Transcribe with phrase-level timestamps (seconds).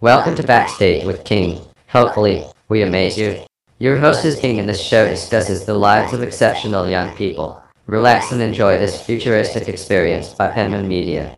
[0.00, 1.60] Welcome to Backstage with King.
[1.88, 3.42] Hopefully, we amaze you.
[3.80, 7.60] Your host is King, and this show discusses the lives of exceptional young people.
[7.86, 11.36] Relax and enjoy this futuristic experience by Penman Media.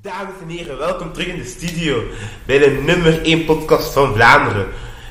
[0.00, 2.02] Dames en heren, welkom terug in de studio
[2.46, 4.68] bij de nummer 1 podcast van Vlaanderen.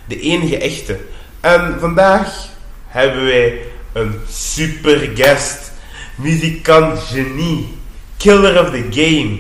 [0.08, 1.00] De enige echte.
[1.42, 2.50] En vandaag
[2.88, 3.62] hebben wij
[3.94, 5.72] een super guest.
[6.16, 7.78] Muzikant genie.
[8.18, 9.40] Killer of the game.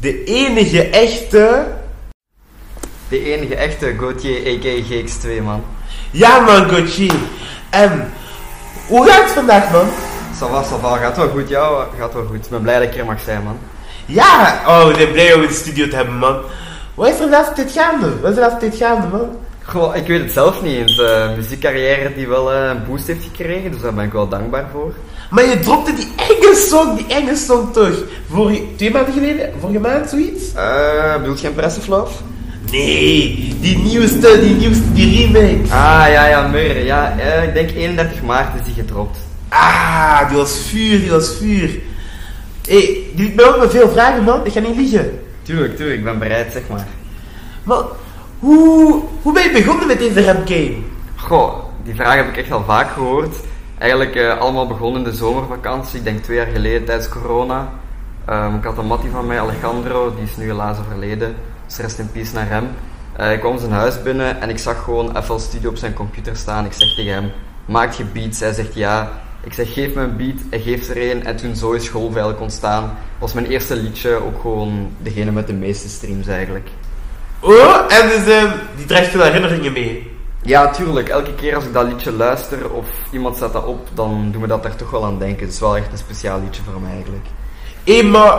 [0.00, 1.82] De enige echte...
[3.08, 4.82] De enige echte Gauthier a.k.a.
[4.82, 5.62] GX2 man.
[6.10, 7.14] Ja man, Gauthier.
[7.70, 8.12] En
[8.86, 9.86] hoe gaat het vandaag man?
[10.40, 10.96] Ça va, ça va.
[10.96, 12.44] Gaat wel goed, ja, gaat wel goed.
[12.44, 13.58] Ik ben blij dat ik er mag zijn man.
[14.06, 16.36] Ja, oh, we zijn blij om in de studio te hebben man.
[16.94, 18.06] Wat is er de laatste tijd gaande?
[18.06, 19.36] Wat is er de laatste tijd gaande man?
[19.62, 20.96] Goh, ik weet het zelf niet eens.
[20.96, 24.66] De muziekcarrière die wel eh, een boost heeft gekregen, dus daar ben ik wel dankbaar
[24.72, 24.92] voor.
[25.30, 28.02] Maar je dropte die enge song, die enge song toch?
[28.30, 29.52] Vorige, twee maanden geleden?
[29.60, 30.54] Vorige maand, zoiets?
[30.54, 32.12] Eh, bedoel je Impressive Love?
[32.70, 35.62] Nee, die nieuwste, die nieuwste, die remake.
[35.62, 36.84] Ah, ja, ja, Murray.
[36.84, 39.18] Ja, eh, ik denk 31 maart is die gedropt.
[39.48, 41.68] Ah, die was vuur, die was vuur.
[42.66, 44.46] Hé, hey, die liet me veel vragen, man.
[44.46, 45.20] Ik ga niet liegen.
[45.42, 46.86] Tuurlijk, tuurlijk, ik ben bereid, zeg maar.
[47.62, 47.82] Maar,
[48.38, 50.76] hoe, hoe ben je begonnen met deze rap game?
[51.16, 51.54] Goh,
[51.84, 53.36] die vraag heb ik echt al vaak gehoord.
[53.78, 57.68] Eigenlijk eh, allemaal begonnen in de zomervakantie, ik denk twee jaar geleden tijdens corona.
[58.30, 61.34] Um, ik had een mattie van mij, Alejandro, die is nu helaas overleden.
[61.66, 62.68] Dus rest in peace naar hem.
[63.20, 66.36] Uh, ik kwam zijn huis binnen en ik zag gewoon FL Studio op zijn computer
[66.36, 66.64] staan.
[66.64, 67.30] Ik zeg tegen hem,
[67.64, 68.40] maak je beats?
[68.40, 69.10] Hij zegt ja.
[69.40, 70.36] Ik zeg, geef me een beat.
[70.50, 71.24] Hij geeft er een.
[71.24, 72.96] En toen zo is eigenlijk ontstaan.
[73.18, 76.68] was mijn eerste liedje ook gewoon degene met de meeste streams eigenlijk.
[77.40, 80.12] Oh, en dus uh, die draagt veel herinneringen mee?
[80.42, 81.08] Ja, tuurlijk.
[81.08, 84.48] Elke keer als ik dat liedje luister of iemand zet dat op, dan doen we
[84.48, 85.44] dat er toch wel aan denken.
[85.44, 87.26] Het is wel echt een speciaal liedje voor mij eigenlijk.
[87.84, 88.38] Hé, maar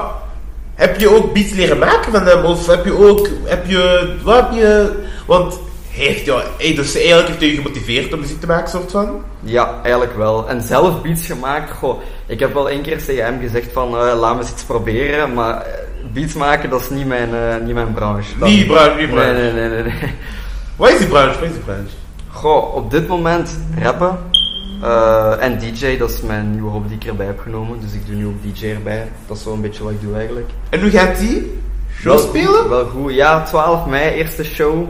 [0.75, 2.45] heb je ook beats leren maken van hem?
[2.45, 4.91] Of heb je ook, heb je, wat heb je,
[5.25, 6.25] want hij heeft,
[6.57, 9.23] hij, dus eigenlijk heeft hij je gemotiveerd om muziek te maken, soort van?
[9.39, 10.49] Ja, eigenlijk wel.
[10.49, 14.19] En zelf beats gemaakt, goh, ik heb wel één keer tegen hem gezegd van, uh,
[14.19, 17.73] laat me eens iets proberen, maar uh, beats maken, dat is niet mijn, uh, niet
[17.73, 18.37] mijn branche.
[18.39, 19.31] Dat, niet branche, niet branche.
[19.31, 19.93] Nee, nee, nee, nee.
[20.01, 20.13] nee.
[20.75, 21.39] Wat is die branche?
[21.39, 21.95] Wat is die branche?
[22.29, 24.17] Goh, op dit moment rappen.
[24.85, 27.79] Uh, en DJ, dat is mijn nieuwe hobby die ik erbij heb genomen.
[27.79, 29.11] Dus ik doe nu ook DJ erbij.
[29.27, 30.49] Dat is wel een beetje wat ik doe eigenlijk.
[30.69, 31.59] En hoe gaat die?
[31.93, 32.69] Show wel, spelen?
[32.69, 33.13] Wel goed.
[33.13, 34.87] Ja, 12 mei, eerste show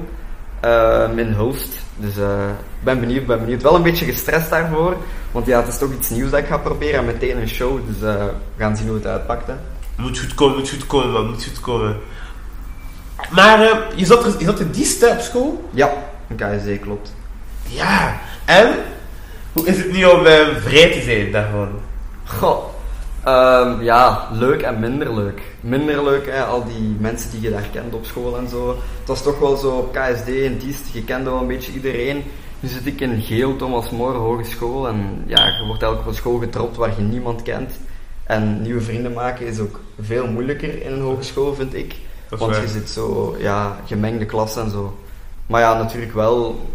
[0.65, 1.79] uh, in Hulst.
[1.97, 2.47] Dus uh,
[2.79, 3.61] ik ben benieuwd, ben benieuwd.
[3.61, 4.95] Wel een beetje gestrest daarvoor.
[5.31, 6.99] Want ja, het is toch iets nieuws dat ik ga proberen.
[6.99, 7.79] En meteen een show.
[7.87, 9.47] Dus we gaan zien hoe het uitpakt.
[9.47, 9.53] Hè.
[9.97, 11.27] Moet goed komen, moet goed komen man.
[11.27, 11.97] Moet goed komen.
[13.31, 13.59] Maar
[13.95, 15.69] je, zat je zat in die op school?
[15.71, 15.93] Ja,
[16.27, 17.13] een KSC klopt.
[17.63, 18.75] Ja, en?
[19.55, 21.69] Hoe is het nu om uh, vrij te zijn daarvan?
[22.25, 22.65] Goh,
[23.27, 25.41] um, ja, leuk en minder leuk.
[25.59, 28.69] Minder leuk, hè, al die mensen die je daar kent op school en zo.
[28.69, 32.23] Het was toch wel zo op KSD en Diest, je kende wel een beetje iedereen.
[32.59, 34.87] Nu zit ik in Geel, Thomas More Hogeschool.
[34.87, 37.79] En ja, je wordt elke school getropt waar je niemand kent.
[38.23, 41.95] En nieuwe vrienden maken is ook veel moeilijker in een hogeschool, vind ik.
[42.29, 42.61] Want waar.
[42.61, 44.97] je zit zo, ja, gemengde klassen en zo.
[45.47, 46.69] Maar ja, natuurlijk wel,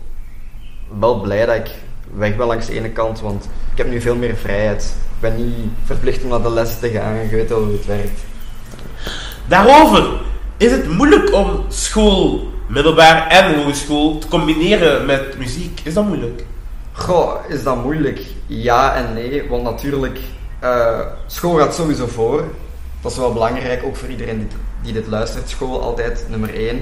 [0.99, 1.71] wel blij dat ik
[2.15, 4.83] weg ben langs de ene kant, want ik heb nu veel meer vrijheid.
[5.15, 7.87] Ik ben niet verplicht om naar de les te gaan, je weet wel hoe het
[7.87, 8.21] werkt.
[9.49, 10.21] Daarover,
[10.57, 15.81] is het moeilijk om school, middelbaar en hogeschool te combineren met muziek?
[15.83, 16.45] Is dat moeilijk?
[16.93, 18.21] Goh, is dat moeilijk?
[18.47, 20.19] Ja en nee, want natuurlijk,
[20.63, 22.45] uh, school gaat sowieso voor.
[23.01, 24.49] Dat is wel belangrijk, ook voor iedereen die,
[24.83, 25.49] die dit luistert.
[25.49, 26.77] School altijd nummer één.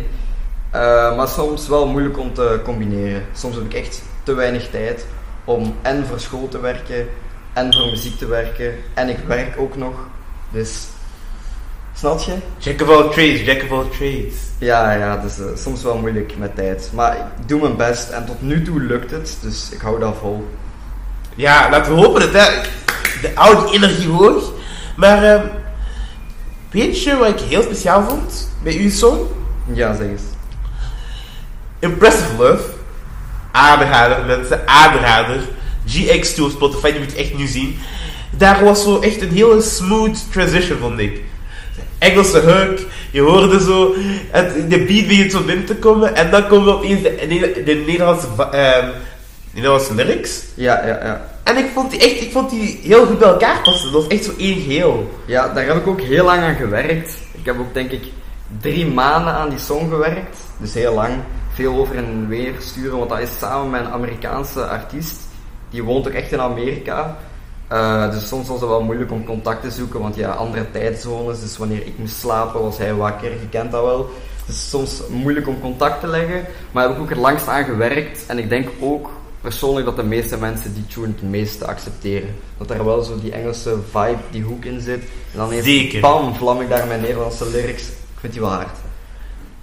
[0.74, 3.22] Uh, maar soms wel moeilijk om te combineren.
[3.32, 5.06] Soms heb ik echt te weinig tijd
[5.48, 7.08] om en voor school te werken
[7.52, 8.74] en voor muziek te werken.
[8.94, 9.94] En ik werk ook nog.
[10.50, 10.86] Dus,
[11.94, 12.36] snap je?
[12.58, 14.34] Jack of all trades, jack of all trades.
[14.58, 16.90] Ja, ja, dus uh, soms wel moeilijk met tijd.
[16.94, 20.16] Maar ik doe mijn best en tot nu toe lukt het, dus ik hou dat
[20.20, 20.48] vol.
[21.34, 22.32] Ja, laten we hopen dat
[23.22, 24.52] de oude energie hoog.
[24.96, 25.42] Maar uh,
[26.70, 29.18] weet je wat ik heel speciaal vond bij uw song?
[29.72, 30.22] Ja, zeg eens.
[31.78, 32.77] Impressive Love.
[33.52, 35.40] Aanrader, mensen, aanrader.
[35.86, 37.78] GX2 op Spotify, die moet je echt nu zien.
[38.30, 41.20] Daar was zo echt een hele smooth transition, vond ik.
[41.98, 42.78] Engelse hook,
[43.10, 43.94] je hoorde zo
[44.30, 47.74] het, de beat begint zo binnen te komen en dan komen opeens de, de, de
[47.86, 48.88] Nederlandse, uh,
[49.50, 50.42] Nederlandse lyrics.
[50.54, 51.28] Ja, ja, ja.
[51.42, 53.92] En ik vond die echt, ik vond die heel goed bij elkaar passen.
[53.92, 55.10] Dat was echt zo één geheel.
[55.26, 57.16] Ja, daar heb ik ook heel lang aan gewerkt.
[57.32, 58.02] Ik heb ook denk ik
[58.60, 60.36] drie maanden aan die song gewerkt.
[60.58, 61.14] Dus heel lang.
[61.58, 65.20] Veel over en weer sturen, want dat is samen met een Amerikaanse artiest.
[65.70, 67.16] Die woont ook echt in Amerika.
[67.72, 71.40] Uh, dus soms was het wel moeilijk om contact te zoeken, want ja, andere tijdzones.
[71.40, 73.30] Dus wanneer ik moest slapen, was hij wakker.
[73.30, 74.10] Je kent dat wel.
[74.46, 77.64] Het is soms moeilijk om contact te leggen, maar heb ik ook het langst aan
[77.64, 78.26] gewerkt.
[78.26, 82.36] En ik denk ook persoonlijk dat de meeste mensen die tune het meeste accepteren.
[82.58, 85.02] Dat er wel zo die Engelse vibe, die hoek in zit.
[85.32, 86.00] En dan Zeker.
[86.00, 87.88] bam, vlam ik daar mijn Nederlandse lyrics.
[87.88, 88.87] Ik vind die wel hard.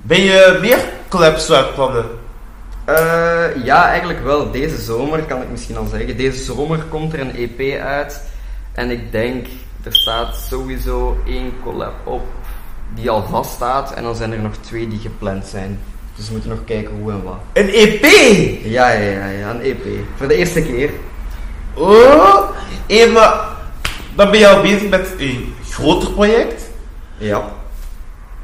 [0.08, 2.06] Ben je meer collabs aan plannen?
[2.86, 4.52] Eh, ja, eigenlijk wel.
[4.52, 6.18] Deze zomer kan ik misschien al zeggen.
[6.18, 8.22] Deze zomer komt er een EP uit.
[8.72, 9.48] En ik denk,
[9.84, 12.22] er staat sowieso één collab op
[12.96, 13.94] die al vast staat.
[13.94, 15.80] En dan zijn er nog twee die gepland zijn.
[16.16, 17.40] Dus we moeten nog kijken hoe en wat.
[17.54, 18.06] Een EP!
[18.64, 19.86] Ja, ja, ja, ja een EP.
[20.16, 20.90] Voor de eerste keer.
[21.74, 22.50] Oh!
[23.14, 23.48] Maar
[24.16, 26.70] dan ben je al bezig met een groter project.
[27.18, 27.55] Ja.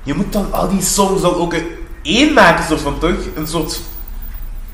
[0.03, 1.65] Je moet dan al die songs dan ook in
[2.01, 3.17] één maken, soort van toch?
[3.35, 3.79] Een soort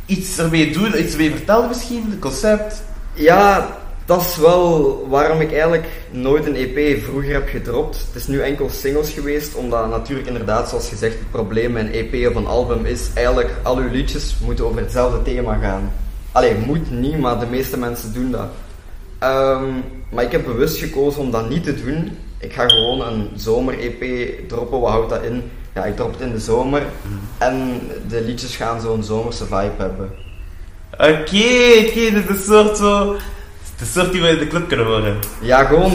[0.06, 2.84] iets ermee doen, iets ermee vertellen misschien, een concept.
[3.14, 7.98] Ja, dat is wel waarom ik eigenlijk nooit een EP vroeger heb gedropt.
[7.98, 11.92] Het is nu enkel singles geweest, omdat natuurlijk inderdaad, zoals gezegd, het probleem met een
[11.92, 15.92] EP of een album is eigenlijk al uw liedjes moeten over hetzelfde thema gaan.
[16.32, 18.48] Allee, moet niet, maar de meeste mensen doen dat.
[19.20, 19.66] Ehm,
[20.12, 22.18] maar ik heb bewust gekozen om dat niet te doen.
[22.40, 24.04] Ik ga gewoon een zomer-EP
[24.48, 24.80] droppen.
[24.80, 25.52] Wat houdt dat in?
[25.74, 26.84] Ja, ik drop het in de zomer.
[27.38, 30.12] En de liedjes gaan zo'n zomerse vibe hebben.
[30.92, 33.16] Oké, oké, dit is een soort zo...
[33.78, 35.18] De soort die we in de club kunnen horen.
[35.42, 35.92] Ja, gewoon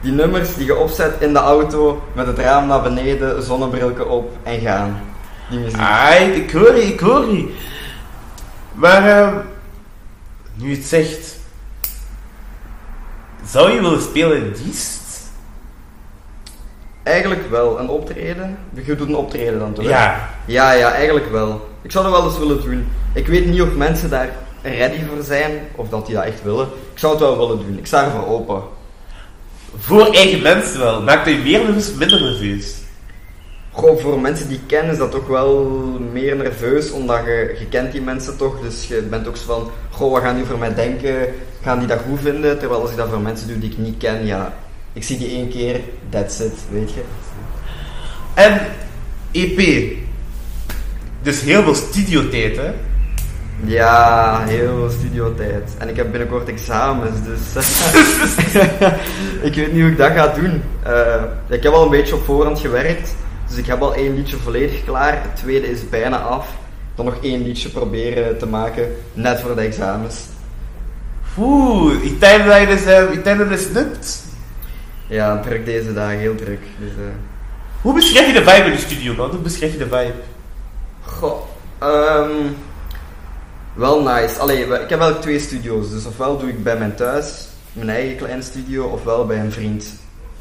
[0.00, 4.36] die nummers die je opzet in de auto met het raam naar beneden, zonnebrilken op
[4.42, 5.00] en gaan.
[5.50, 5.80] Die muziek.
[6.34, 7.54] Ik hoor je, ik hoor je.
[8.72, 9.36] Maar, ehm,
[10.54, 11.36] nu je het zegt...
[13.46, 15.03] Zou je willen spelen in Diest?
[17.04, 18.58] Eigenlijk wel, een optreden.
[18.84, 19.84] Je doet een optreden dan toch?
[19.84, 20.30] Ja.
[20.46, 21.68] Ja, ja, eigenlijk wel.
[21.82, 22.86] Ik zou dat wel eens willen doen.
[23.14, 24.28] Ik weet niet of mensen daar
[24.62, 26.66] ready voor zijn, of dat die dat echt willen.
[26.92, 27.78] Ik zou het wel willen doen.
[27.78, 28.62] Ik sta ervoor open.
[29.78, 31.02] Voor eigen mensen wel.
[31.02, 32.74] Maakt dat je meer nerveus of minder nerveus?
[33.70, 35.64] Goh, voor mensen die ik ken is dat toch wel
[36.12, 39.70] meer nerveus, omdat je, je kent die mensen toch, dus je bent ook zo van,
[39.90, 41.34] goh, wat gaan die voor mij denken?
[41.62, 42.58] Gaan die dat goed vinden?
[42.58, 44.52] Terwijl als ik dat voor mensen doe die ik niet ken, ja,
[44.94, 47.02] ik zie die één keer, that's it, weet je.
[48.34, 48.60] En
[49.30, 49.88] EP.
[51.22, 52.72] Dus heel veel studiotijd, hè?
[53.64, 55.70] Ja, heel veel studiotijd.
[55.78, 57.64] En ik heb binnenkort examens, dus
[59.48, 60.62] ik weet niet hoe ik dat ga doen.
[60.82, 63.14] Eh, ik heb al een beetje op voorhand gewerkt,
[63.48, 65.12] dus ik heb al één liedje volledig klaar.
[65.12, 66.48] Het tweede is bijna af.
[66.94, 70.24] Dan nog één liedje proberen te maken, net voor de examens.
[71.38, 74.23] Oeh, ik denk dat je dus, eh, ik denk dat je lukt.
[75.06, 76.60] Ja, druk deze dagen, heel druk.
[76.78, 77.14] Dus, eh,
[77.82, 79.30] Hoe beschrijf je de vibe in de studio, man?
[79.30, 80.14] Hoe beschrijf je de vibe?
[81.02, 81.40] Goh,
[81.78, 82.30] ehm,
[83.74, 84.38] wel nice.
[84.38, 85.90] Allee, ik heb wel twee studio's.
[85.90, 89.86] Dus ofwel doe ik bij mijn thuis, mijn eigen kleine studio, ofwel bij een vriend,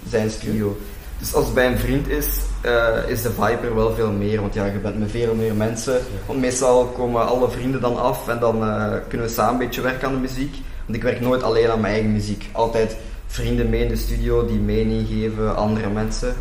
[0.09, 0.77] zijn studio.
[1.19, 2.27] Dus als het bij een vriend is,
[2.61, 4.41] eh, is de vibe er wel veel meer.
[4.41, 5.99] Want ja, je bent met veel meer mensen.
[6.25, 9.81] Want meestal komen alle vrienden dan af en dan eh, kunnen we samen een beetje
[9.81, 10.55] werken aan de muziek.
[10.85, 12.49] Want ik werk nooit alleen aan mijn eigen muziek.
[12.51, 12.97] Altijd
[13.33, 16.35] vrienden mee in de studio die mening geven, andere mensen.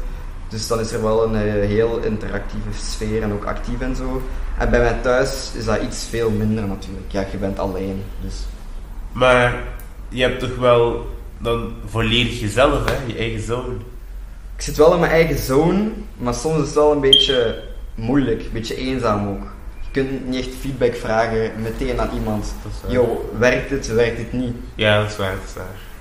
[0.49, 4.23] Dus dan is er wel een eh, heel interactieve sfeer en ook actief en zo.
[4.59, 7.13] En bij mij thuis is dat iets veel minder natuurlijk.
[7.13, 8.03] Ja, je bent alleen.
[8.21, 8.35] Dus.
[9.13, 9.63] Maar
[10.09, 11.07] je hebt toch wel
[11.39, 12.97] dan volledig jezelf, hè?
[13.07, 13.75] Je eigen zone.
[14.57, 17.63] Ik zit wel in mijn eigen zone, maar soms is het wel een beetje
[17.95, 19.43] moeilijk, een beetje eenzaam ook.
[19.81, 22.55] Je kunt niet echt feedback vragen meteen aan iemand.
[22.89, 24.55] Yo, werkt het, werkt het niet?
[24.75, 25.92] Ja, dat is waar, dat is waar.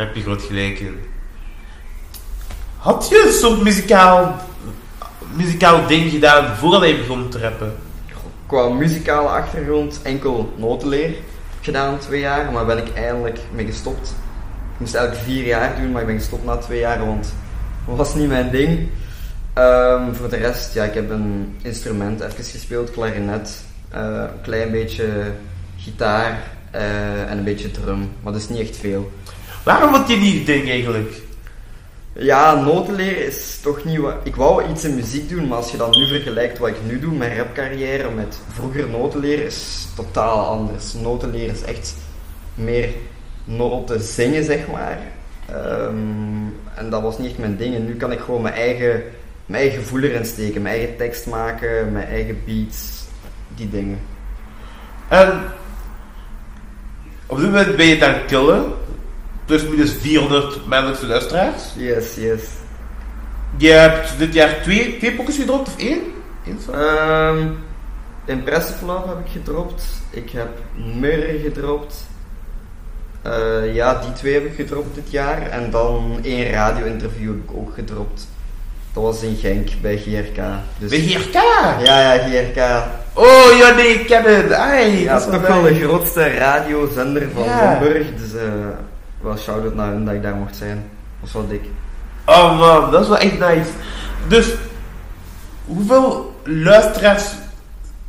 [0.00, 0.98] Daar heb je groot gelijk in.
[2.76, 4.36] Had je een soort muzikaal,
[5.36, 7.74] muzikaal ding gedaan voordat je begon te rappen?
[8.46, 11.14] Qua muzikale achtergrond enkel notenleer
[11.60, 14.08] gedaan, twee jaar, maar ben ik eindelijk mee gestopt.
[14.72, 17.32] Ik moest eigenlijk vier jaar doen, maar ik ben gestopt na twee jaar, want
[17.86, 18.88] dat was niet mijn ding.
[19.52, 24.70] Ehm, voor de rest, ja, ik heb een instrument even gespeeld, klarinet, eh, een klein
[24.70, 25.32] beetje
[25.78, 26.38] gitaar
[26.70, 29.10] eh, en een beetje drum, maar dat is niet echt veel.
[29.62, 31.20] Waarom had je die ding eigenlijk?
[32.12, 34.14] Ja, notenleren is toch niet wat...
[34.22, 37.00] Ik wou iets in muziek doen, maar als je dan nu vergelijkt wat ik nu
[37.00, 40.94] doe, mijn rapcarrière, met vroeger notenleren, is totaal anders.
[40.94, 41.94] Notenleren is echt
[42.54, 42.88] meer
[43.44, 44.98] noten zingen, zeg maar.
[45.46, 45.94] Ehm,
[46.74, 47.74] en dat was niet echt mijn ding.
[47.74, 49.02] En nu kan ik gewoon mijn eigen,
[49.46, 53.04] mijn eigen gevoel erin steken, mijn eigen tekst maken, mijn eigen beats,
[53.54, 54.00] die dingen.
[55.08, 55.42] En
[57.26, 58.26] op dit moment ben je het aan
[59.50, 59.76] het killen.
[59.76, 61.62] Plus minus 400 maandelijkse luisteraars.
[61.76, 62.40] Yes, yes.
[63.56, 65.98] Je hebt dit jaar twee, twee pokkers gedropt, of één?
[66.46, 66.72] Eén zo?
[66.72, 67.46] Ehm
[68.24, 69.82] Impressive Love heb ik gedropt.
[70.10, 70.48] Ik heb
[71.00, 71.94] Mirror gedropt.
[73.22, 75.42] Eh, ja, die twee heb ik gedropt dit jaar.
[75.42, 78.28] En dan één radio-interview heb ik ook gedropt.
[78.92, 80.40] Dat was in Genk bij GRK.
[80.78, 81.32] Dus, Bij GRK?
[81.84, 82.82] Ja, ja, GRK.
[83.12, 84.52] Oh, ja, nee, ik ken het.
[84.52, 87.78] Ai, Ja, dat is toch wel de grootste radiozender van Ja.
[87.80, 88.06] Limburg.
[88.16, 88.42] Dus eh
[89.20, 90.90] wel shout-out naar hun dat ik daar mocht zijn.
[91.20, 91.64] Was wel dik.
[92.26, 93.70] Oh man, dat is wel echt nice.
[94.28, 94.54] Dus,
[95.64, 97.24] hoeveel luisteraars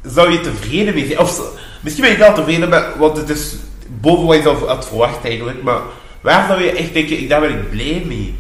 [0.01, 1.19] zou je tevreden mee zijn?
[1.19, 1.41] Of
[1.81, 3.55] misschien ben je wel tevreden met, want het is
[3.87, 5.63] boven wat je zelf had verwacht eigenlijk.
[5.63, 5.79] Maar
[6.21, 8.35] waar zou je echt denken, daar ben ik blij mee?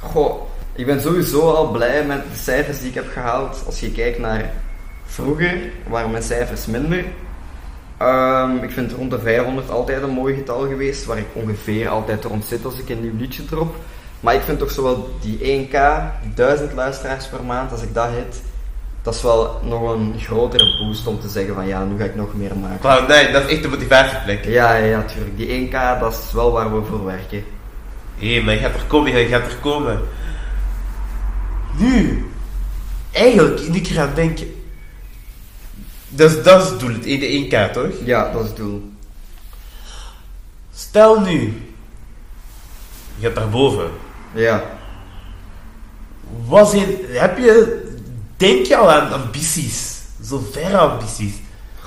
[0.00, 0.42] Goh,
[0.74, 3.62] ik ben sowieso al blij met de cijfers die ik heb gehaald.
[3.66, 4.52] Als je kijkt naar
[5.04, 7.04] vroeger, waren mijn cijfers minder.
[8.00, 12.24] Ehm, ik vind rond de 500 altijd een mooi getal geweest, waar ik ongeveer altijd
[12.24, 13.74] rond zit als ik een nieuw liedje drop.
[14.20, 15.78] Maar ik vind toch zowel die 1k,
[16.34, 18.42] 1000 luisteraars per maand, als ik dat hit,
[19.02, 22.14] dat is wel nog een grotere boost om te zeggen van ja, nu ga ik
[22.14, 22.82] nog meer maken.
[22.82, 24.44] Wauw, nee, dat is echt de motivatieplek.
[24.44, 25.36] Ja, ja, ja, tuurlijk.
[25.36, 27.44] Die 1k, dat is wel waar we voor werken.
[28.18, 30.00] Hé, maar je gaat er komen, je gaat er komen.
[31.78, 32.24] Nu,
[33.12, 34.59] eigenlijk, nu ik aan denken.
[36.16, 37.92] Is, dat is het doel, het ene 1K, toch?
[38.04, 38.92] Ja, dat is het doel.
[40.74, 41.62] Stel nu,
[43.18, 43.90] je gaat daarboven.
[44.32, 44.64] Ja.
[46.46, 47.82] Wat zijn, heb je,
[48.36, 49.98] denk je al aan ambities?
[50.24, 51.34] Zo verre ambities?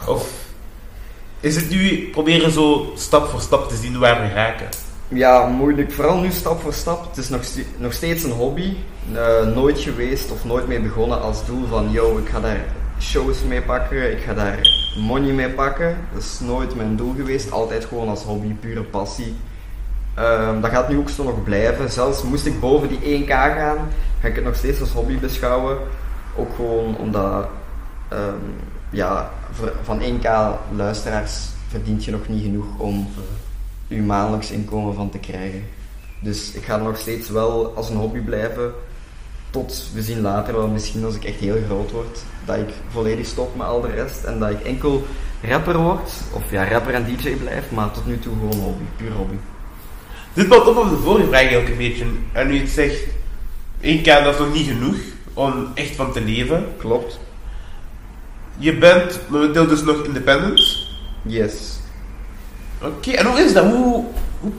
[0.07, 0.29] Of
[1.39, 4.69] is het nu proberen zo stap voor stap te zien waar we raken?
[5.07, 5.91] Ja, moeilijk.
[5.91, 7.09] Vooral nu stap voor stap.
[7.09, 7.41] Het is nog,
[7.77, 8.73] nog steeds een hobby.
[9.13, 12.65] Eh, nooit geweest of nooit mee begonnen als doel van, yo, ik ga daar
[12.99, 14.59] shows mee pakken, ik ga daar
[14.97, 15.97] money mee pakken.
[16.13, 17.51] Dat is nooit mijn doel geweest.
[17.51, 19.35] Altijd gewoon als hobby, pure passie.
[20.13, 21.91] Ehm, dat gaat nu ook zo nog blijven.
[21.91, 23.77] Zelfs moest ik boven die 1k gaan,
[24.19, 25.77] ga ik het nog steeds als hobby beschouwen.
[26.35, 27.47] Ook gewoon omdat,
[28.09, 28.35] ehm,
[28.89, 29.31] ja,
[29.83, 33.07] van 1k luisteraars verdient je nog niet genoeg om
[33.87, 35.63] je maandelijks inkomen van te krijgen.
[36.19, 38.73] Dus ik ga nog steeds wel als een hobby blijven.
[39.53, 43.25] Tot we zien later wel, misschien als ik echt heel groot word, dat ik volledig
[43.25, 45.05] stop met al de rest en dat ik enkel
[45.41, 46.11] rapper word.
[46.31, 49.35] Of ja, rapper en DJ blijf, maar tot nu toe gewoon hobby, puur hobby.
[50.33, 52.05] Dit valt op op de vorige vraag eigenlijk een beetje.
[52.31, 53.03] En nu het zegt,
[53.81, 54.97] 1K dat is nog niet genoeg
[55.33, 56.67] om echt van te leven.
[56.77, 57.19] Klopt.
[58.57, 60.87] Je bent momenteel dus nog independent.
[61.21, 61.79] Yes.
[62.81, 63.65] Oké, en hoe is dat?
[63.65, 64.05] Hoe,
[64.39, 64.51] hoe,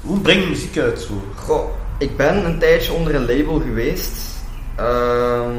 [0.00, 1.22] hoe breng je muziek uit zo?
[1.36, 1.68] Goh,
[2.00, 4.18] ik ben een tijdje onder een label geweest.
[4.76, 5.52] Ehm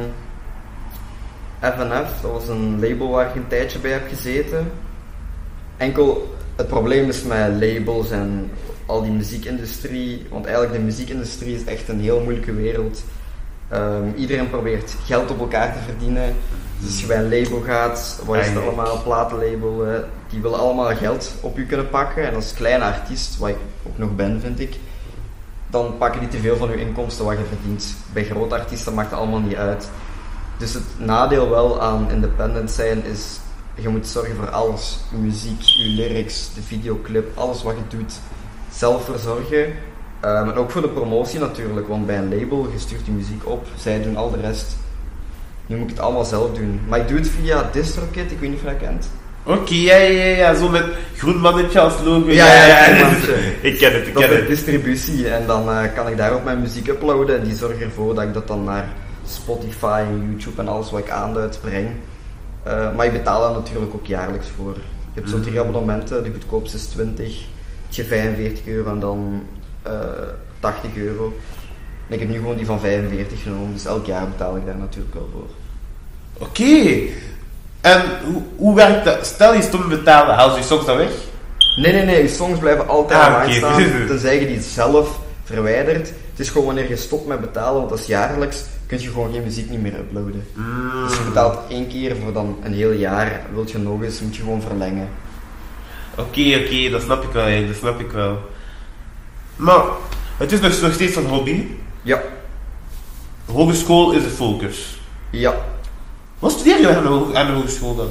[1.59, 4.71] FNF, dat was een label waar ik een tijdje bij heb gezeten.
[5.77, 8.51] Enkel het probleem is met labels en
[8.85, 13.03] al die muziekindustrie, want eigenlijk de muziekindustrie is echt een heel moeilijke wereld.
[13.69, 16.35] Ehm, iedereen probeert geld op elkaar te verdienen.
[16.77, 19.85] Dus als je bij een label gaat, wat is het allemaal, platenlabel,
[20.29, 22.27] die willen allemaal geld op je kunnen pakken.
[22.27, 23.57] En als kleine artiest, wat ik
[23.87, 24.75] ook nog ben, vind ik,
[25.71, 27.95] dan pakken die te veel van je inkomsten wat je verdient.
[28.13, 29.89] Bij grote artiesten maakt het allemaal niet uit.
[30.57, 33.39] Dus het nadeel wel aan independent zijn is,
[33.75, 34.99] je moet zorgen voor alles.
[35.11, 38.13] Je muziek, je lyrics, de videoclip, alles wat je doet,
[38.71, 39.73] zelf verzorgen.
[40.19, 43.47] Ehm, en ook voor de promotie natuurlijk, want bij een label, je stuurt je muziek
[43.47, 44.75] op, zij doen al de rest.
[45.65, 46.79] Nu moet ik het allemaal zelf doen.
[46.87, 49.09] Maar ik doe het via DistroKid, ik weet niet of je dat kent.
[49.43, 50.85] Oké, ja, ja, ja, ja, zo met
[51.17, 52.29] groen mannetje als logo.
[52.31, 53.33] Ja, ja, ja, mannetje.
[53.69, 54.47] ik ken het, ik Dat is ken het.
[54.47, 58.23] distributie en dan eh, kan ik daarop mijn muziek uploaden en die zorgen ervoor dat
[58.23, 58.87] ik dat dan naar
[59.25, 61.89] Spotify en YouTube en alles wat ik aanduid breng.
[62.63, 64.73] Eh, maar ik betaal daar natuurlijk ook jaarlijks voor.
[65.13, 67.43] Je hebt zo'n drie abonnementen, de goedkoopste is 20,
[67.89, 69.43] je 45 euro en dan
[69.83, 69.91] eh
[70.59, 71.33] 80 euro.
[72.07, 74.77] En ik heb nu gewoon die van 45 genomen, dus elk jaar betaal ik daar
[74.77, 75.47] natuurlijk wel voor.
[76.47, 76.99] Oké.
[77.81, 79.25] En hoe, hoe werkt dat?
[79.25, 81.11] Stel je stond betalen, haal je je songs dan weg?
[81.75, 86.07] Nee, nee, nee, je songs blijven altijd Ah, online staan, tenzij je die zelf verwijdert.
[86.07, 89.31] Het is gewoon wanneer je stopt met betalen, want dat is jaarlijks, kun je gewoon
[89.33, 90.45] geen muziek niet meer uploaden.
[90.53, 91.07] Mm.
[91.07, 94.35] Dus je betaalt één keer voor dan een heel jaar, wilt je nog eens, moet
[94.35, 95.09] je gewoon verlengen.
[96.15, 98.39] Oké, oké, dat snap ik wel, dat snap ik wel.
[99.55, 99.81] Maar,
[100.37, 101.65] het is nog steeds een hobby.
[102.01, 102.21] Ja,
[103.45, 104.99] Hogeschool is de focus.
[105.29, 105.55] ja.
[106.41, 106.95] Wat studeer je
[107.33, 108.09] aan de, hogeschool dan?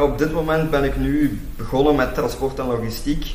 [0.00, 3.34] Op dit moment ben ik nu begonnen met transport en logistiek.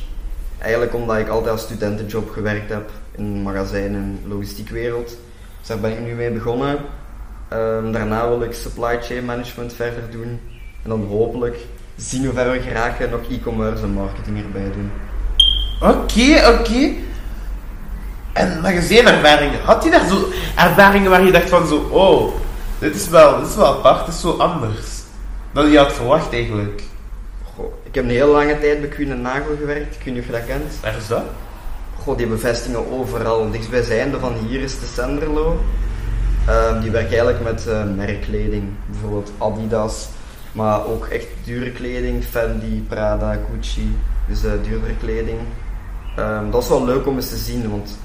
[0.57, 5.07] Eigenlijk omdat ik altijd als studentenjob gewerkt heb in een magazijn en logistiekwereld.
[5.59, 6.77] Dus daar ben ik nu mee begonnen.
[7.47, 10.39] Ehm, daarna wil ik supply chain management verder doen.
[10.83, 11.57] En dan hopelijk
[11.95, 14.91] zien hoe ver we geraken, nog e-commerce en marketing erbij doen.
[15.81, 16.91] Oké, oké.
[18.33, 22.33] En magazijnervaringen, had je daar zo ervaringen waar je dacht van zo, oh,
[22.79, 25.01] dit is wel, dit is wel apart, dit is zo anders.
[25.51, 26.81] Dan je had verwacht eigenlijk.
[27.55, 30.25] Goh, ik heb een hele lange tijd bij Queen Nagel gewerkt, ik weet niet of
[30.25, 30.73] je dat kent.
[30.81, 31.23] Waar is dat?
[31.99, 33.51] Goh, die bevestingen overal.
[33.51, 35.59] Dichtstbijzijnde van hier is de Senderlo.
[36.47, 40.07] Ehm, die werken eigenlijk met eh, merkkleding, bijvoorbeeld Adidas,
[40.51, 45.39] maar ook echt dure kleding, Fendi, Prada, Gucci, dus uh, duurdere kleding.
[46.15, 47.97] Ehm, dat is wel leuk om eens te zien, want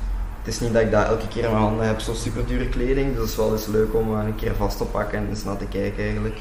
[0.43, 2.69] het is niet dat ik dat elke keer in mijn handen heb, zo super dure
[2.69, 5.45] kleding, dus het is wel eens leuk om een keer vast te pakken en eens
[5.45, 6.37] naar te kijken eigenlijk.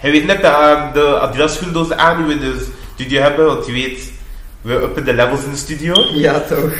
[0.00, 3.66] Hij weet net dat uh, de Adidas schoendozen aan we in de studio hebben, want
[3.66, 4.12] je weet,
[4.60, 6.04] we uppen de levels in de studio.
[6.12, 6.72] Ja, toch.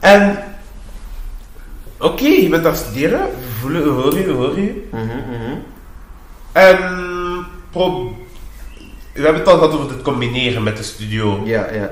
[0.00, 0.38] En,
[1.98, 4.88] oké, je bent aan het studeren, we voelen, we horen je, we horen je.
[4.90, 5.58] Mhm, mhm.
[6.52, 6.78] En,
[7.70, 8.16] pro
[9.12, 11.42] we hebben het al gehad over het combineren met de studio.
[11.44, 11.90] Ja, ja.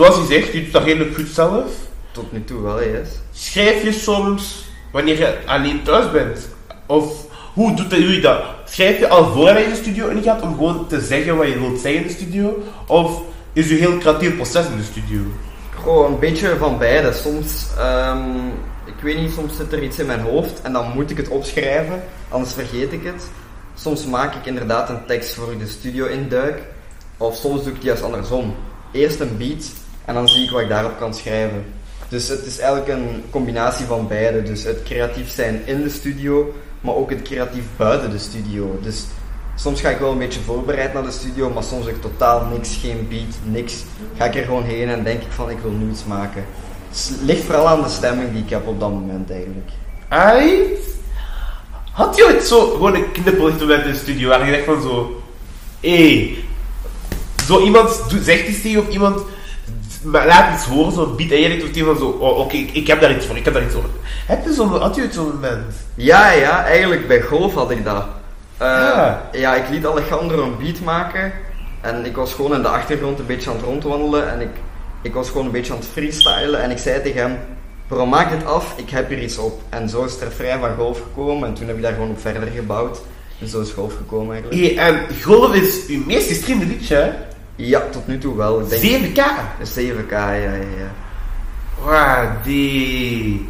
[0.00, 1.72] Zoals je zegt, je doet dat redelijk goed zelf.
[2.10, 3.08] Tot nu toe wel, yes.
[3.32, 6.48] Schrijf je soms wanneer je alleen thuis bent?
[6.86, 8.42] Of hoe doet doe je dat?
[8.64, 11.80] Schrijf je al voordat je de studio ingaat om gewoon te zeggen wat je wilt
[11.80, 12.62] zeggen in de studio?
[12.86, 15.20] Of is je heel creatief proces in de studio?
[15.82, 17.12] Gewoon een beetje van beide.
[17.12, 18.36] Soms, ehm,
[18.84, 21.28] ik weet niet, soms zit er iets in mijn hoofd en dan moet ik het
[21.28, 23.28] opschrijven, anders vergeet ik het.
[23.74, 26.62] Soms maak ik inderdaad een tekst voor ik de studio induik.
[27.16, 28.54] Of soms doe ik het juist andersom.
[28.92, 31.64] Eerst een beat en dan zie ik wat ik daarop kan schrijven.
[32.08, 34.42] Dus het is eigenlijk een combinatie van beide.
[34.42, 38.78] Dus het creatief zijn in de studio, maar ook het creatief buiten de studio.
[38.82, 39.04] Dus
[39.54, 42.46] soms ga ik wel een beetje voorbereid naar de studio, maar soms heb ik totaal
[42.52, 43.84] niks, geen beat, niks.
[44.16, 46.44] Ga ik er gewoon heen en denk ik van ik wil nu iets maken.
[46.88, 49.70] Het ligt vooral aan de stemming die ik heb op dat moment eigenlijk.
[50.08, 50.62] Ai?
[51.92, 54.82] Had je ooit zo gewoon een knipperlicht moment in de studio waar je zegt van
[54.82, 55.22] zo...
[55.80, 56.38] Hé,
[57.46, 59.22] zo iemand zegt iets tegen of iemand
[60.02, 62.86] laat iets horen, zo'n beat, en jij denkt tegen van zo, oh, oké, ik, ik
[62.86, 63.84] heb daar iets voor, ik heb daar iets voor.
[64.26, 65.74] Heb je zo'n, had je zo'n moment?
[65.94, 68.04] Ja, ja, eigenlijk bij golf had ik dat.
[68.56, 69.28] Eh, Ja.
[69.32, 71.32] ja, ik liet Alejandro een beat maken
[71.80, 74.50] en ik was gewoon in de achtergrond een beetje aan het rondwandelen en ik,
[75.02, 77.38] ik was gewoon een beetje aan het freestylen en ik zei tegen hem,
[77.88, 79.60] bro maak dit af, ik heb hier iets op.
[79.68, 82.20] En zo is het refrein van golf gekomen en toen heb ik daar gewoon op
[82.20, 83.00] verder gebouwd.
[83.40, 84.76] En zo is golf gekomen eigenlijk.
[84.76, 87.10] Hé, en Golf is uw meest gestreamde liedje, hè?
[87.60, 88.60] Ja, tot nu toe wel.
[88.60, 89.22] Ik denk 7k!
[89.78, 90.90] 7k, ja, ja, ja.
[91.84, 93.48] Wauw, die...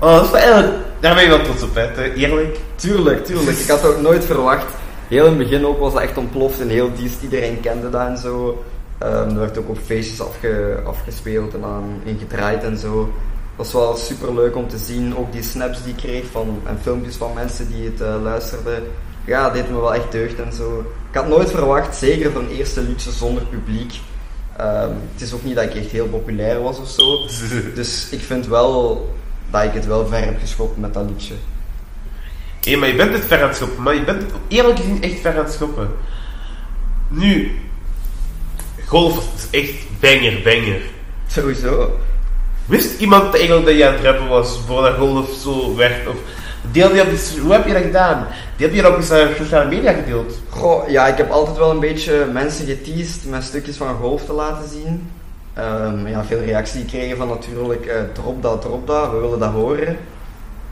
[0.00, 0.74] Oh, dat is wel eigenlijk...
[1.00, 2.12] Daar ben je wel trots op, hè?
[2.12, 2.58] Eerlijk.
[2.74, 3.58] Tuurlijk, tuurlijk.
[3.58, 4.66] Ik had het ook nooit verwacht.
[5.08, 7.22] Heel in het begin ook was dat echt ontploft en heel diest.
[7.22, 8.64] Iedereen kende dat en zo.
[8.98, 13.12] Ehm, er werd ook op feestjes afge, afgespeeld en dan in gedraaid en zo.
[13.56, 15.16] Dat was wel super leuk om te zien.
[15.16, 18.82] Ook die snaps die ik kreeg van, en filmpjes van mensen die het eh, luisterden.
[19.26, 20.78] Ja, deed me wel echt deugd en zo.
[21.10, 23.94] Ik had nooit verwacht, zeker voor een eerste liedje zonder publiek.
[24.56, 27.26] Ehm, het is ook niet dat ik echt heel populair was of zo.
[27.74, 29.08] Dus ik vind wel
[29.50, 31.34] dat ik het wel ver heb geschopt met dat liedje.
[32.60, 35.02] Hé, maar je bent het ver aan het schoppen, maar je bent het eerlijk gezien
[35.02, 35.90] echt ver aan het schoppen.
[37.08, 37.58] Nu,
[38.86, 40.80] golf is echt banger, banger.
[41.26, 41.98] Sowieso.
[42.66, 46.08] Wist iemand eigenlijk dat je aan het rappen was voordat golf zo werd?
[46.08, 46.16] Of
[46.72, 48.26] deel je op die, hoe heb je dat gedaan?
[48.56, 50.38] Deel je dat op je sociale media gedeeld?
[50.48, 54.32] Goh, ja, ik heb altijd wel een beetje mensen geteased met stukjes van golf te
[54.32, 55.10] laten zien.
[55.54, 59.52] Ehm, ja, veel reactie gekregen van natuurlijk, eh, drop dat, drop dat, we willen dat
[59.52, 59.96] horen.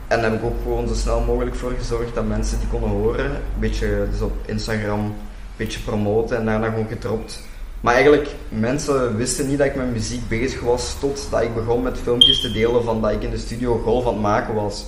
[0.07, 2.89] En daar heb ik ook gewoon zo snel mogelijk voor gezorgd dat mensen die konden
[2.89, 3.25] horen.
[3.25, 5.13] Een beetje dus op Instagram, een
[5.55, 7.39] beetje promoten en daarna gewoon gedropt.
[7.81, 11.97] Maar eigenlijk, mensen wisten niet dat ik met muziek bezig was totdat ik begon met
[12.03, 14.85] filmpjes te delen van dat ik in de studio golf aan het maken was.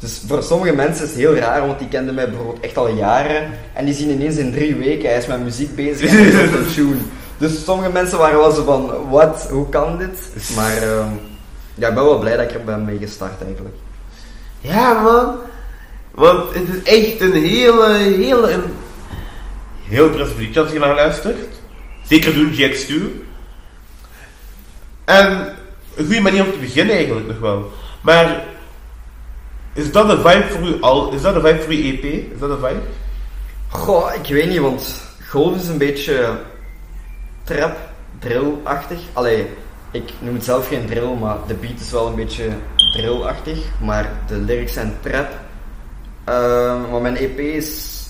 [0.00, 2.88] Dus voor sommige mensen is het heel raar, want die kenden mij bijvoorbeeld echt al
[2.88, 3.50] jaren.
[3.72, 6.72] En die zien ineens in drie weken, hij is met muziek bezig en hij een
[6.74, 6.96] tune.
[7.38, 10.18] Dus sommige mensen waren wel zo van, wat, hoe kan dit?
[10.56, 11.08] Maar ehm,
[11.74, 13.74] ja, ik ben wel blij dat ik er ben mee gestart eigenlijk.
[14.60, 15.36] Ja, man.
[16.10, 18.62] Want het is echt een hele, hele, een
[19.88, 21.38] heel liedje als je naar luistert.
[22.08, 22.92] Zeker doen, GX2.
[25.04, 25.54] En
[25.96, 27.72] een goede manier om te beginnen eigenlijk nog wel.
[28.00, 28.44] Maar
[29.80, 31.12] is dat de vibe voor u al?
[31.12, 32.04] Is dat de vibe voor uw EP?
[32.04, 32.80] Is dat de vibe?
[33.68, 36.38] Goh, ik weet niet, want golf is een beetje
[37.44, 37.76] trap,
[38.18, 38.98] drill-achtig.
[39.12, 39.46] Allee,
[39.90, 42.48] ik noem het zelf geen drill, maar de beat is wel een beetje
[42.92, 43.58] drill-achtig.
[43.80, 45.28] Maar de lyrics zijn trap.
[46.24, 48.00] Ehm, maar mijn EP is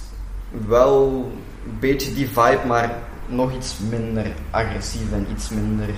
[0.66, 1.30] wel
[1.64, 5.88] een beetje die vibe, maar nog iets minder agressief en iets minder...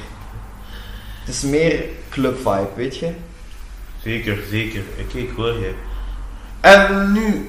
[1.21, 3.13] Het is meer club vibe, weet je?
[4.03, 4.83] Zeker, zeker.
[5.01, 5.75] Oké, ik hoor je.
[6.61, 7.49] En nu,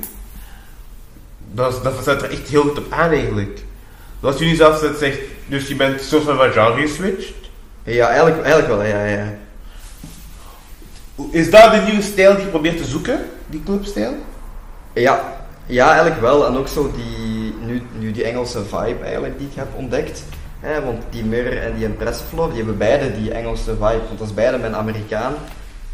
[1.52, 3.64] dat, dat zet er echt heel goed op aan eigenlijk.
[4.22, 7.34] Zoals je nu zelf zegt, dus je bent soort van van genre geswitcht.
[7.84, 9.34] Ja, eigenlijk, eigenlijk wel, ja, ja.
[11.32, 14.14] Is dat de nieuwe stijl die je probeert te zoeken, die clubstijl?
[14.94, 16.48] Ja, ja, eigenlijk wel.
[16.48, 20.24] En ook zo die, nu, nu die Engelse vibe eigenlijk die ik heb ontdekt.
[20.60, 24.02] Hè, want die Mirror en die Impressive Flow, die hebben beide die Engelse vibe.
[24.08, 25.34] Want dat is beide mijn Amerikaan.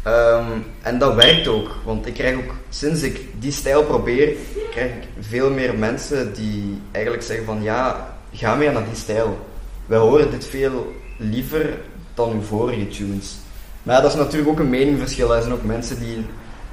[0.02, 0.50] Ehm,
[0.82, 4.36] en dat werkt ook, want ik krijg ook, sinds ik die stijl probeer,
[4.70, 9.38] krijg ik veel meer mensen die eigenlijk zeggen van ja, ga meer naar die stijl.
[9.86, 11.78] Wij horen dit veel liever
[12.14, 13.36] dan uw vorige tunes.
[13.82, 15.34] Maar ja, dat is natuurlijk ook een meningverschil.
[15.34, 16.26] Er zijn ook mensen die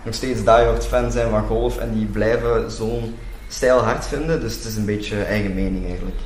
[0.03, 3.15] nog steeds diehard fan zijn van golf en die blijven zo'n
[3.47, 4.41] stijl hard vinden.
[4.41, 6.17] Dus het is een beetje eigen mening eigenlijk.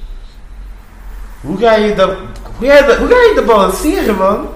[1.41, 2.17] Hoe ga je dat,
[2.57, 4.47] hoe ga je dat, hoe ga je dat balanceren, man?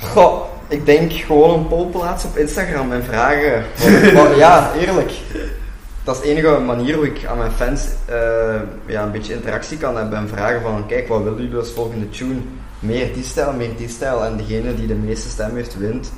[0.00, 3.64] Goh, ik denk gewoon een poll plaatsen op Instagram en vragen.
[4.14, 5.12] Wat- ja, eerlijk.
[6.04, 9.78] Dat is de enige manier hoe ik aan mijn fans eh, ja, een beetje interactie
[9.78, 12.40] kan hebben en vragen van kijk, wat willen jullie als volgende tune?
[12.78, 14.24] Meer die stijl, meer die stijl.
[14.24, 16.12] En degene die de meeste stem heeft, wint.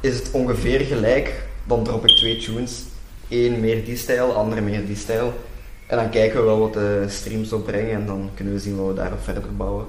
[0.00, 1.32] Is het ongeveer gelijk,
[1.64, 2.82] dan drop ik twee tunes.
[3.28, 5.32] Eén meer die stijl, andere meer die stijl.
[5.86, 8.86] En dan kijken we wel wat de streams opbrengen en dan kunnen we zien wat
[8.86, 9.84] we daarop verder bouwen.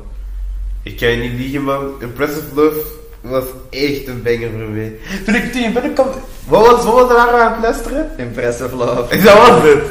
[0.83, 1.91] Ik kan je niet liegen, man.
[1.99, 2.81] Impressive Love
[3.29, 4.95] was echt een banger voor mij.
[5.25, 6.07] Toen ik toen je binnenkwam,
[6.47, 8.11] wat was, wat er we aan het luisteren?
[8.17, 9.17] Impressive love.
[9.23, 9.83] Dat was het.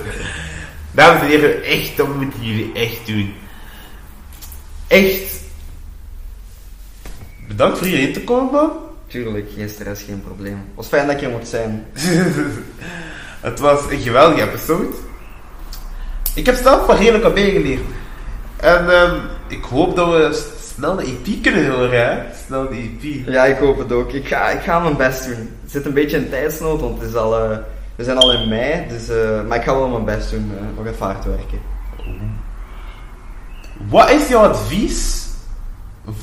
[0.90, 3.34] Dames en heren, echt, dat moeten jullie echt doen.
[4.86, 5.42] Echt.
[7.48, 8.70] Bedankt voor hierheen te komen, man.
[9.06, 10.54] Tuurlijk, geen stress, geen probleem.
[10.54, 11.86] Het was fijn dat ik hier mocht zijn.
[13.40, 14.86] Het was een geweldige episode.
[16.34, 17.80] Ik heb zelf van redelijk wat bijgeleerd.
[18.56, 19.16] En ehm,
[19.48, 22.18] ik hoop dat we snel de EP kunnen horen, hè?
[22.46, 23.26] Snel de EP.
[23.28, 24.12] Ja, ik hoop het ook.
[24.12, 25.50] Ik ga, ik ga mijn best doen.
[25.62, 27.58] Het zit een beetje in tijdsnood, want het is al, eh,
[27.96, 28.82] we zijn al in mei.
[28.88, 30.52] Dus, eh, maar ik ga wel mijn best doen.
[30.58, 31.58] eh, nog even hard werken.
[33.88, 35.26] Wat is jouw advies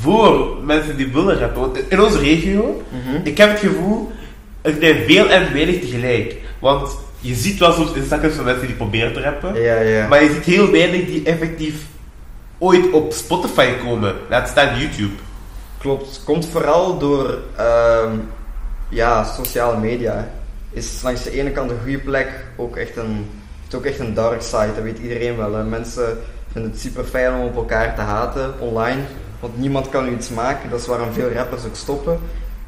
[0.02, 1.62] voor mensen die willen rappen?
[1.62, 3.16] Want in onze regio, Mhm.
[3.24, 4.12] ik heb het gevoel,
[4.62, 6.36] er zijn veel en weinig tegelijk.
[6.60, 10.08] Want je ziet wel soms Instagrams van mensen die proberen te rappen, Ja, ja.
[10.08, 11.76] maar je ziet heel weinig die effectief
[12.62, 15.14] ooit op Spotify komen, laat staan YouTube.
[15.78, 16.22] Klopt.
[16.24, 18.18] Komt vooral door ehm,
[18.90, 20.30] ja, sociale media.
[20.70, 23.30] Is langs de ene kant een goede plek, ook echt een,
[23.64, 25.64] het is ook echt een dark side, dat weet iedereen wel.
[25.64, 26.18] Mensen
[26.52, 29.02] vinden het super fijn om op elkaar te haten online,
[29.40, 30.70] want niemand kan iets maken.
[30.70, 32.20] Dat is waarom veel rappers ook stoppen.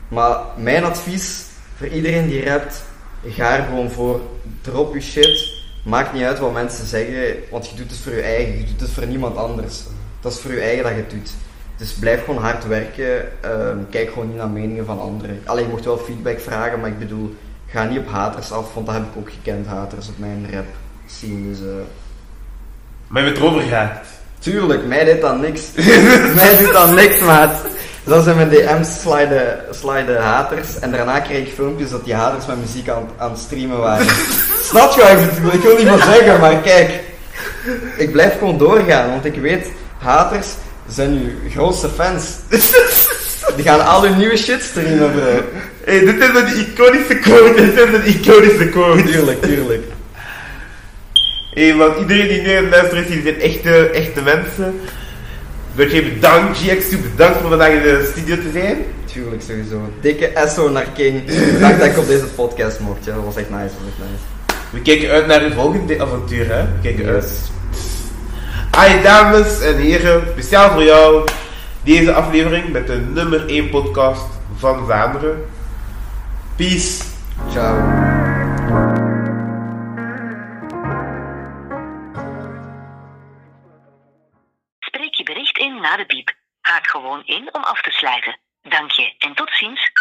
[0.08, 1.46] Maar mijn advies
[1.78, 2.84] voor iedereen die rapt,
[3.28, 4.22] ga er gewoon voor.
[4.62, 5.53] Drop je shit.
[5.84, 8.80] Maakt niet uit wat mensen zeggen, want je doet het voor je eigen, je doet
[8.82, 9.84] het voor niemand anders.
[10.22, 11.32] Dat is voor je eigen dat je het doet.
[11.78, 13.42] Dus blijf gewoon hard werken.
[13.44, 15.42] ehm, kijk gewoon niet naar meningen van anderen.
[15.46, 17.36] Alleen je mocht wel feedback vragen, maar ik bedoel,
[17.68, 20.66] ga niet op haters af, want dat heb ik ook gekend, haters op mijn rap
[21.08, 21.50] scene.
[21.50, 21.66] Dus, eh,
[23.08, 24.08] Maar je bent erover geraakt.
[24.40, 25.62] Tuurlijk, mij deed dan niks.
[26.36, 27.62] mij doet dan niks, maat.
[28.06, 30.80] Zoals in mijn DM's sliden, sliden haters.
[30.80, 34.06] En daarna kreeg ik filmpjes dat die haters mijn muziek aan, aan het streamen waren.
[34.70, 35.54] Snap je wat ik bedoel?
[35.54, 37.00] Ik wil niet meer zeggen, maar kijk.
[37.98, 40.48] Ik blijf gewoon doorgaan, want ik weet, haters
[40.88, 42.24] zijn uw grootste fans.
[43.56, 45.42] Die gaan al hun nieuwe shit streamen, bro.
[45.86, 49.04] Hey, dit is een iconische quote, dit is een iconische quote.
[49.04, 49.84] Tuurlijk, tuurlijk.
[51.54, 54.80] Hey, want iedereen die nu is, die zijn echte, echte mensen.
[55.74, 58.78] Wil je bedankt, GX2, bedankt voor vandaag in de studio te zijn.
[59.06, 59.90] Tuurlijk, sowieso.
[60.02, 61.24] Dikke SO naar King.
[61.60, 63.14] Dank dat ik op deze podcast mocht, ja.
[63.14, 64.24] Dat was echt nice, was echt nice.
[64.70, 66.62] We kijken uit naar het volgende avontuur, hè?
[66.62, 67.52] We kijken uit.
[68.78, 71.28] Hi dames en heren, speciaal voor jou
[71.84, 74.26] deze aflevering met de nummer 1 podcast
[74.58, 75.46] van Vlaanderen.
[76.56, 77.04] Peace.
[77.52, 78.13] Ciao.
[87.04, 88.40] Gewoon in om af te sluiten.
[88.62, 89.92] Dank je en tot ziens.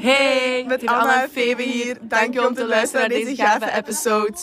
[0.00, 1.98] Hey, met Anna en Febe hier.
[2.00, 4.38] Dank je om te luisteren naar deze gave episode.